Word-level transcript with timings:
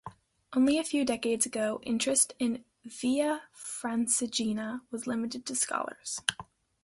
Only 0.53 0.79
a 0.79 0.83
few 0.83 1.05
decades 1.05 1.45
ago, 1.45 1.79
interest 1.83 2.33
in 2.39 2.65
the 2.83 2.89
Via 2.89 3.43
Francigena 3.55 4.81
was 4.89 5.05
limited 5.05 5.45
to 5.45 5.55
scholars. 5.55 6.19